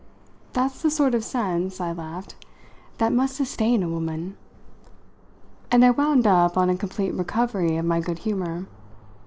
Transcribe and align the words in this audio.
That's 0.53 0.81
the 0.81 0.89
sort 0.89 1.13
of 1.13 1.23
sense," 1.23 1.79
I 1.79 1.91
laughed, 1.91 2.33
"that 2.97 3.13
must 3.13 3.35
sustain 3.35 3.83
a 3.83 3.87
woman!" 3.87 4.35
And 5.69 5.85
I 5.85 5.91
wound 5.91 6.25
up 6.25 6.57
on 6.57 6.71
a 6.71 6.75
complete 6.75 7.13
recovery 7.13 7.77
of 7.77 7.85
my 7.85 7.99
good 7.99 8.17
humour. 8.17 8.65